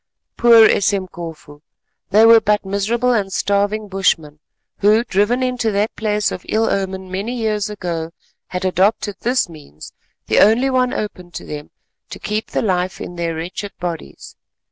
Poor 0.35 0.67
Esemkofu! 0.67 1.61
they 2.09 2.25
were 2.25 2.41
but 2.41 2.65
miserable 2.65 3.13
and 3.13 3.31
starving 3.31 3.87
bushmen 3.87 4.39
who, 4.79 5.03
driven 5.03 5.43
into 5.43 5.69
that 5.69 5.95
place 5.95 6.31
of 6.31 6.43
ill 6.49 6.67
omen 6.67 7.11
many 7.11 7.35
years 7.37 7.69
ago, 7.69 8.09
had 8.47 8.65
adopted 8.65 9.15
this 9.19 9.47
means, 9.47 9.93
the 10.25 10.39
only 10.39 10.71
one 10.71 10.91
open 10.91 11.29
to 11.29 11.45
them, 11.45 11.69
to 12.09 12.17
keep 12.17 12.49
the 12.49 12.63
life 12.63 12.99
in 12.99 13.15
their 13.15 13.35
wretched 13.35 13.73
bodies. 13.79 14.35